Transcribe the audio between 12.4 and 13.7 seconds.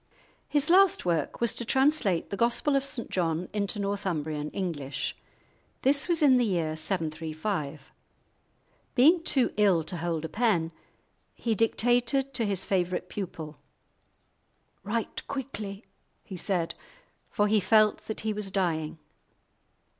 his favourite pupil.